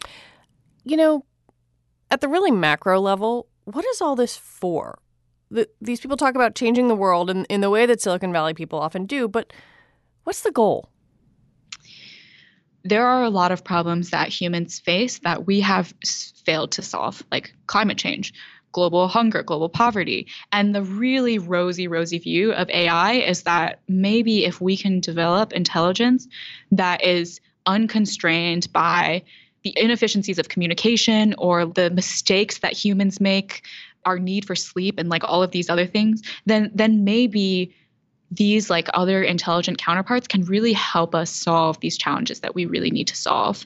You 0.83 0.97
know, 0.97 1.25
at 2.09 2.21
the 2.21 2.27
really 2.27 2.51
macro 2.51 2.99
level, 2.99 3.47
what 3.65 3.85
is 3.85 4.01
all 4.01 4.15
this 4.15 4.35
for? 4.35 4.99
The, 5.53 5.69
these 5.79 5.99
people 5.99 6.17
talk 6.17 6.33
about 6.33 6.55
changing 6.55 6.87
the 6.87 6.95
world 6.95 7.29
in, 7.29 7.45
in 7.45 7.61
the 7.61 7.69
way 7.69 7.85
that 7.85 8.01
Silicon 8.01 8.33
Valley 8.33 8.55
people 8.55 8.79
often 8.79 9.05
do, 9.05 9.27
but 9.27 9.53
what's 10.23 10.41
the 10.41 10.51
goal? 10.51 10.89
There 12.83 13.05
are 13.05 13.23
a 13.23 13.29
lot 13.29 13.51
of 13.51 13.63
problems 13.63 14.09
that 14.09 14.29
humans 14.29 14.79
face 14.79 15.19
that 15.19 15.45
we 15.45 15.59
have 15.59 15.93
failed 16.43 16.71
to 16.71 16.81
solve, 16.81 17.21
like 17.31 17.53
climate 17.67 17.99
change, 17.99 18.33
global 18.71 19.07
hunger, 19.07 19.43
global 19.43 19.69
poverty. 19.69 20.25
And 20.51 20.73
the 20.73 20.81
really 20.81 21.37
rosy, 21.37 21.87
rosy 21.87 22.17
view 22.17 22.51
of 22.51 22.67
AI 22.71 23.13
is 23.13 23.43
that 23.43 23.79
maybe 23.87 24.45
if 24.45 24.59
we 24.59 24.75
can 24.75 24.99
develop 24.99 25.53
intelligence 25.53 26.27
that 26.71 27.05
is 27.05 27.39
unconstrained 27.67 28.73
by 28.73 29.21
the 29.63 29.73
inefficiencies 29.77 30.39
of 30.39 30.49
communication 30.49 31.35
or 31.37 31.65
the 31.65 31.91
mistakes 31.91 32.57
that 32.59 32.73
humans 32.73 33.21
make 33.21 33.61
our 34.05 34.19
need 34.19 34.45
for 34.45 34.55
sleep 34.55 34.95
and 34.97 35.09
like 35.09 35.23
all 35.23 35.43
of 35.43 35.51
these 35.51 35.69
other 35.69 35.85
things, 35.85 36.21
then 36.45 36.71
then 36.73 37.03
maybe 37.03 37.73
these 38.31 38.69
like 38.69 38.87
other 38.93 39.21
intelligent 39.21 39.77
counterparts 39.77 40.27
can 40.27 40.43
really 40.45 40.73
help 40.73 41.13
us 41.13 41.29
solve 41.29 41.79
these 41.79 41.97
challenges 41.97 42.39
that 42.39 42.55
we 42.55 42.65
really 42.65 42.91
need 42.91 43.07
to 43.07 43.15
solve. 43.15 43.65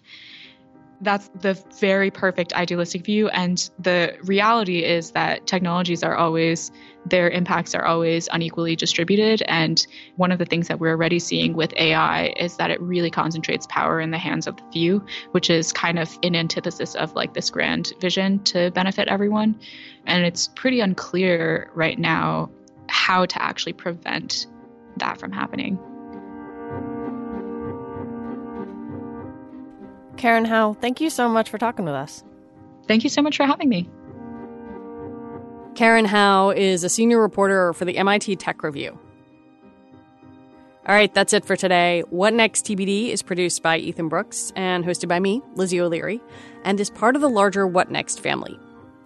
That's 1.00 1.30
the 1.40 1.54
very 1.80 2.10
perfect 2.10 2.54
idealistic 2.54 3.06
view. 3.06 3.30
And 3.30 3.70
the 3.78 4.18
reality 4.24 4.84
is 4.84 5.12
that 5.12 5.46
technologies 5.46 6.02
are 6.02 6.16
always, 6.16 6.72
their 7.06 7.30
impacts 7.30 7.76
are 7.76 7.86
always 7.86 8.28
unequally 8.32 8.76
distributed. 8.76 9.44
And 9.48 9.86
one 10.16 10.32
of 10.32 10.40
the 10.40 10.46
things 10.46 10.68
that 10.70 10.80
we're 10.80 10.92
already 10.92 11.20
seeing 11.20 11.54
with 11.54 11.72
AI 11.78 12.34
is 12.38 12.58
that 12.58 12.72
it 12.72 12.82
really 12.82 13.12
concentrates 13.12 13.68
power 13.68 14.02
in 14.02 14.10
the 14.10 14.18
hands 14.18 14.48
of 14.48 14.58
the 14.58 14.64
few, 14.74 15.06
which 15.32 15.52
is 15.52 15.72
kind 15.72 16.00
of 16.00 16.18
in 16.24 16.36
antithesis 16.36 16.96
of 16.96 17.14
like 17.14 17.36
this 17.36 17.52
grand 17.52 17.94
vision 18.02 18.44
to 18.46 18.72
benefit 18.72 19.08
everyone. 19.08 19.60
And 20.08 20.26
it's 20.26 20.48
pretty 20.48 20.80
unclear 20.80 21.70
right 21.76 22.00
now 22.00 22.50
how 22.90 23.28
to 23.28 23.42
actually 23.42 23.74
prevent 23.74 24.48
that 24.98 25.20
from 25.20 25.32
happening. 25.32 25.78
Karen 30.18 30.46
Hao, 30.46 30.74
thank 30.74 31.00
you 31.00 31.10
so 31.10 31.30
much 31.30 31.50
for 31.50 31.58
talking 31.58 31.86
with 31.86 31.94
us. 31.94 32.24
Thank 32.88 33.04
you 33.04 33.10
so 33.10 33.22
much 33.22 33.38
for 33.38 33.46
having 33.46 33.70
me. 33.70 33.90
Karen 35.76 36.06
Hao 36.06 36.50
is 36.50 36.84
a 36.84 36.90
senior 36.90 37.22
reporter 37.22 37.74
for 37.74 37.86
the 37.86 37.98
MIT 37.98 38.36
Tech 38.38 38.64
Review. 38.64 38.98
All 40.88 40.96
right, 40.96 41.14
that's 41.14 41.34
it 41.34 41.46
for 41.46 41.56
today. 41.56 42.02
What 42.10 42.34
Next 42.34 42.66
TBD 42.66 43.10
is 43.10 43.22
produced 43.22 43.62
by 43.62 43.78
Ethan 43.78 44.08
Brooks 44.08 44.54
and 44.56 44.86
hosted 44.86 45.10
by 45.10 45.20
me, 45.20 45.42
Lizzie 45.56 45.82
O'Leary, 45.82 46.22
and 46.64 46.80
is 46.80 46.90
part 46.90 47.16
of 47.16 47.22
the 47.22 47.30
larger 47.30 47.68
What 47.68 47.92
Next 47.92 48.22
family. 48.22 48.58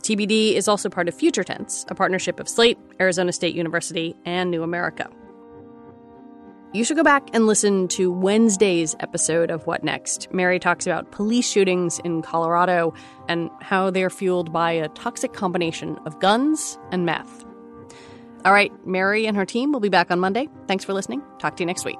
TBD 0.04 0.54
is 0.54 0.67
also 0.67 0.89
part 0.89 1.08
of 1.08 1.15
Future 1.15 1.43
Tense, 1.43 1.86
a 1.89 1.95
partnership 1.95 2.39
of 2.39 2.47
Slate, 2.47 2.78
Arizona 3.00 3.32
State 3.32 3.56
University, 3.56 4.15
and 4.26 4.50
New 4.52 4.63
America. 4.63 5.10
You 6.73 6.86
should 6.86 6.95
go 6.95 7.03
back 7.03 7.29
and 7.34 7.47
listen 7.47 7.89
to 7.89 8.10
Wednesday's 8.10 8.95
episode 9.01 9.51
of 9.51 9.67
What 9.67 9.84
Next. 9.84 10.31
Mary 10.31 10.57
talks 10.57 10.88
about 10.88 11.12
police 11.12 11.49
shootings 11.49 11.99
in 12.05 12.21
Colorado 12.21 12.93
and 13.27 13.49
how 13.60 13.89
they're 13.89 14.10
fueled 14.10 14.53
by 14.53 14.71
a 14.71 14.88
toxic 14.89 15.34
combination 15.34 15.97
of 16.05 16.17
guns 16.21 16.79
and 16.89 17.05
meth. 17.05 17.43
All 18.45 18.53
right, 18.53 18.71
Mary 18.88 19.27
and 19.27 19.36
her 19.36 19.45
team 19.45 19.73
will 19.73 19.81
be 19.81 19.89
back 19.89 20.12
on 20.12 20.21
Monday. 20.21 20.47
Thanks 20.67 20.86
for 20.86 20.93
listening. 20.93 21.21
Talk 21.39 21.57
to 21.57 21.63
you 21.63 21.67
next 21.67 21.84
week. 21.84 21.99